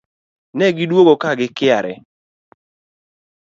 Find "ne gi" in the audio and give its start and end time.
0.57-0.85